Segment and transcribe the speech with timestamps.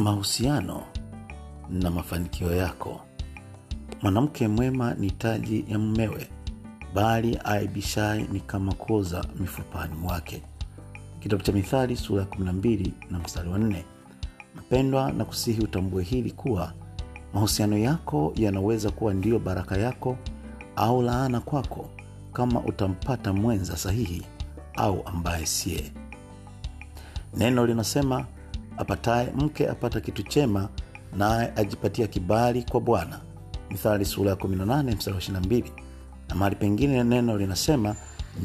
[0.00, 0.82] mahusiano
[1.70, 3.00] na mafanikio yako.
[4.02, 6.28] Mwanamke mwema ni taji ya mmewe
[6.94, 10.42] bali aibishai ni kama koza mifupani mwake.
[11.20, 13.82] Kitabu cha mithali sura ya 12 na mstari wa 4
[14.56, 16.72] mpendwa na kusihi utambue hili kuwa
[17.34, 20.16] mahusiano yako yanaweza kuwa ndiyo baraka yako
[20.76, 21.90] au laana kwako
[22.32, 24.22] kama utampata mwenza sahihi
[24.76, 25.92] au ambaye siye.
[27.36, 28.26] Neno linasema
[28.76, 30.68] apataye mke apata kitu chema
[31.16, 33.20] naye ajipatia kibali kwa bwana.
[33.70, 35.64] Mithali sura ya 18 mstari wa 22
[36.28, 37.96] na mahali pengine neno linasema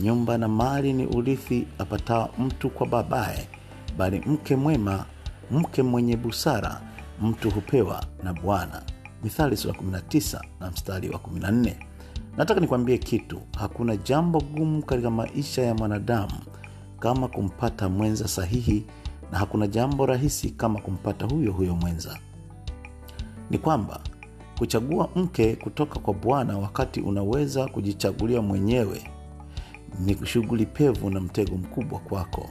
[0.02, 3.48] nyumba na mali ni urithi apatao mtu kwa babaye
[3.98, 5.06] bali mke mwema
[5.52, 6.82] mke mwenye busara
[7.22, 8.82] mtu hupewa na bwana.
[9.24, 11.74] Mithali sura 19 na mstari wa 14
[12.38, 16.34] nataka nikwambie kitu hakuna jambo gumu katika maisha ya mwanadamu
[17.00, 18.86] kama kumpata mwenza sahihi
[19.32, 22.20] na hakuna jambo rahisi kama kumpata huyo huyo mwenza.
[23.50, 24.00] Ni kwamba
[24.58, 29.12] kuchagua mke kutoka kwa bwana wakati unaweza kujichagulia mwenyewe
[30.00, 32.50] ni shughuli pevu na mtego mkubwa kwako.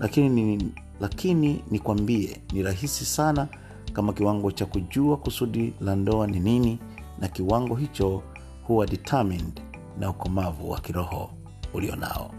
[0.00, 3.48] Lakini ni, lakini nikwambie ni rahisi sana
[3.92, 6.78] kama kiwango cha kujua kusudi la ndoa ni nini
[7.18, 8.22] na kiwango hicho
[8.66, 9.60] huwa determined
[9.98, 11.30] na ukomavu wa kiroho
[11.74, 12.30] ulio nao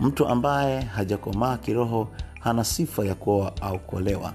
[0.00, 2.08] mtu ambaye hajakomaa kiroho
[2.48, 4.32] hana sifa ya kuoa au kuolewa.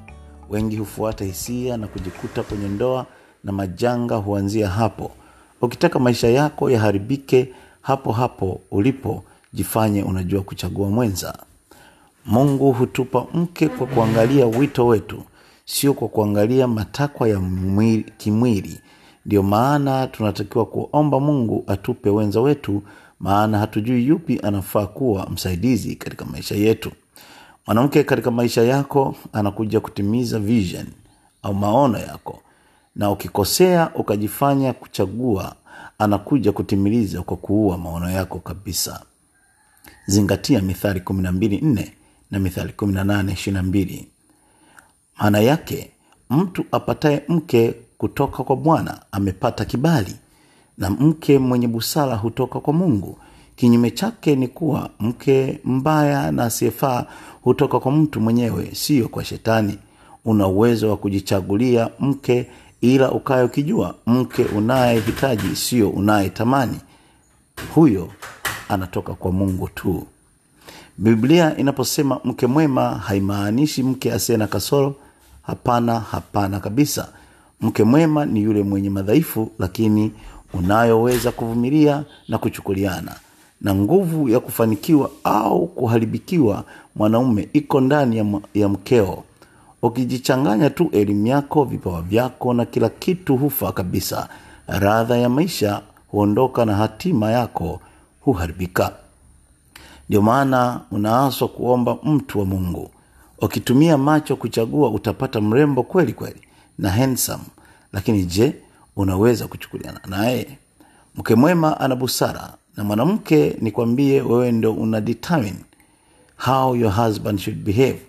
[0.50, 3.06] Wengi hufuata hisia na kujikuta kwenye ndoa
[3.44, 5.12] na majanga huanzia hapo.
[5.62, 11.38] Ukitaka maisha yako yaharibike hapo hapo ulipo jifanye unajua kuchagua mwenza.
[12.26, 15.24] Mungu hutupa mke kwa kuangalia wito wetu
[15.66, 18.80] sio kwa kuangalia matakwa ya mwili, kimwili.
[19.26, 22.82] Ndio maana tunatakiwa kuomba mungu atupe wenza wetu
[23.20, 26.92] maana hatujui yupi anafaa kuwa msaidizi katika maisha yetu
[27.68, 30.88] mwanamke katika maisha yako anakuja kutimiza vision
[31.44, 32.40] au maono yako.
[32.96, 35.56] Na ukikosea ukajifanya kuchagua
[36.00, 39.02] anakuja kutimiliza kwa kuua maono yako kabisa.
[40.06, 41.92] Zingatia mithali 124
[42.32, 44.06] na mithali 1822
[45.18, 45.92] maana yake
[46.30, 50.16] mtu apataye mke kutoka kwa bwana amepata kibali
[50.78, 53.18] na mke mwenye busara hutoka kwa mungu
[53.56, 57.06] kinyume chake ni kuwa mke mbaya na asiyefaa
[57.42, 59.78] hutoka kwa mtu mwenyewe siyo kwa shetani.
[60.26, 62.48] Una uwezo wa kujichagulia mke
[62.82, 66.78] ila ukaye ukijua mke unayehitaji sio unayetamani
[67.76, 68.10] huyo
[68.70, 70.08] anatoka kwa mungu tu.
[70.98, 74.96] Biblia inaposema mke mwema haimaanishi mke asiye na kasoro.
[75.42, 77.10] Hapana hapana kabisa.
[77.62, 80.12] Mke mwema ni yule mwenye madhaifu lakini
[80.54, 83.16] unayoweza kuvumilia na kuchukuliana
[83.64, 86.64] na nguvu ya kufanikiwa au kuharibikiwa
[86.96, 89.24] mwanaume iko ndani ya, ya mkeo.
[89.82, 94.30] Ukijichanganya tu elimu yako vipawa vyako na kila kitu hufa kabisa.
[94.68, 97.80] Radha ya maisha huondoka na hatima yako
[98.22, 98.94] huharibika.
[100.10, 102.90] Ndio maana unaaswa kuomba mtu wa mungu.
[103.42, 106.42] Ukitumia macho kuchagua utapata mrembo kweli kweli
[106.78, 107.44] na handsome.
[107.94, 108.56] Lakini je
[108.96, 110.58] unaweza kuchukuliana naye?
[111.16, 115.58] Mke mwema ana busara na mwanamke nikwambie wewe ndo una determine
[116.38, 118.00] how your husband should behave.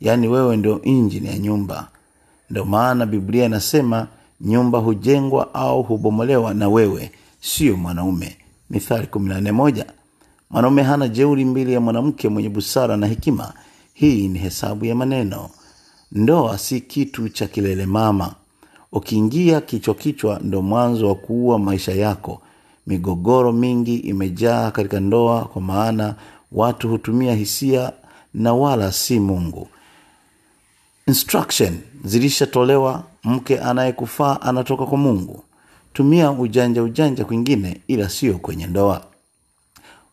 [0.00, 1.88] Yaani wewe ndo injini ya nyumba.
[2.50, 4.06] Ndo maana biblia inasema
[4.40, 7.10] nyumba hujengwa au hubomolewa na wewe
[7.40, 8.36] sio mwanaume.
[8.70, 9.84] Mithali 141
[10.50, 13.52] mwanaume hana jeuri mbili ya mwanamke mwenye busara na hekima.
[13.94, 15.50] Hii ni hesabu ya maneno.
[16.12, 18.34] Ndoa si kitu cha kilele mama.
[18.92, 22.42] Ukiingia kichwa kichwa ndo mwanzo wa kuua maisha yako
[22.86, 26.14] migogoro mingi imejaa katika ndoa kwa maana
[26.52, 27.92] watu hutumia hisia
[28.34, 29.68] na wala si mungu.
[31.06, 35.42] Instruction zilishatolewa mke anayekufaa anatoka kwa mungu.
[35.92, 39.04] Tumia ujanja ujanja kwingine ila sio kwenye ndoa.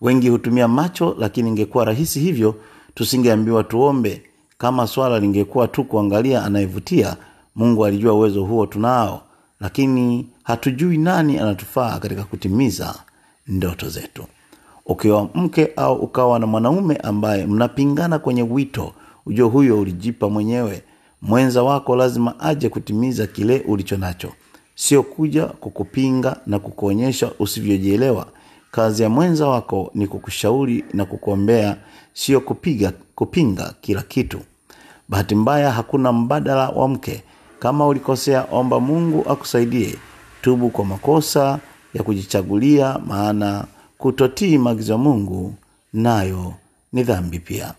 [0.02, 2.56] Wengi hutumia macho lakini ingekuwa rahisi hivyo
[2.96, 4.24] tusingeambiwa tuombe.
[4.58, 7.18] Kama swala lingekuwa tu kuangalia anayevutia
[7.56, 9.22] mungu alijua uwezo huo tunao
[9.62, 12.96] lakini hatujui nani anatufaa katika kutimiza
[13.48, 14.24] ndoto zetu.
[14.86, 18.94] Ukiwa mke au ukawa na mwanaume ambaye mnapingana kwenye wito
[19.26, 20.84] ujue huyo ulijipa mwenyewe.
[21.22, 24.32] Mwenza wako lazima aje kutimiza kile ulicho nacho.
[24.76, 28.28] Sio kuja kukupinga na kukuonyesha usivyojielewa.
[28.72, 31.78] Kazi ya mwenza wako ni kukushauri na kukuombea
[32.14, 34.40] sio kupiga kupinga kila kitu.
[35.10, 37.24] Bahati mbaya hakuna mbadala wa mke
[37.62, 39.96] kama ulikosea omba mungu akusaidie.
[40.42, 41.60] Tubu kwa makosa
[41.94, 43.66] ya kujichagulia maana
[43.98, 45.54] kutotii maagizo ya mungu
[45.94, 46.54] nayo
[46.94, 47.74] ni dhambi pia.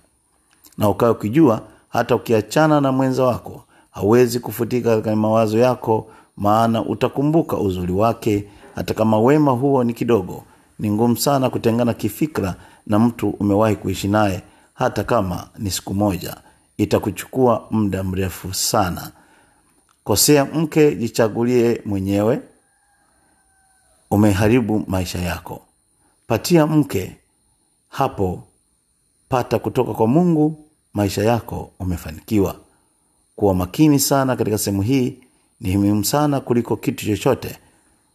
[0.79, 6.06] Na ukawe ukijua hata ukiachana na mwenza wako hawezi kufutika katika mawazo yako
[6.37, 8.44] maana utakumbuka uzuri wake.
[8.75, 10.43] Hata kama wema huo ni kidogo
[10.78, 12.55] ni ngumu sana kutengana kifikra
[12.87, 14.43] na mtu umewahi kuishi naye
[14.75, 16.37] hata kama ni siku moja.
[16.76, 19.11] Itakuchukua muda mrefu sana
[20.04, 22.40] kosea mke jichagulie mwenyewe.
[24.10, 25.62] Umeharibu maisha yako.
[26.26, 27.16] Patia mke.
[27.88, 28.43] Hapo
[29.28, 32.56] pata kutoka kwa mungu maisha yako umefanikiwa.
[33.37, 35.19] Kuwa makini sana katika sehemu hii.
[35.60, 37.58] Ni muhimu sana kuliko kitu chochote.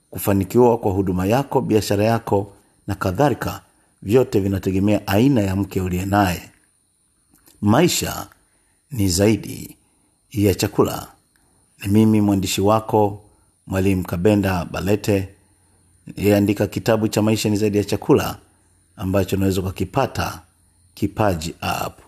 [0.10, 2.54] Kufanikiwa kwa huduma yako biashara yako
[2.88, 3.62] na kadhalika.
[4.02, 6.50] Vyote vinategemea aina ya mke uliye naye.
[7.62, 8.28] Maisha
[8.92, 9.78] ni zaidi
[10.32, 11.08] ya chakula
[11.82, 13.24] ni mimi mwandishi wako
[13.68, 15.30] mwalimu kabenda balete.
[16.08, 18.38] Niliyeandika kitabu cha maisha ni zaidi ya chakula
[18.98, 20.42] ambacho unaweza ukakipata
[20.94, 22.00] kipaji app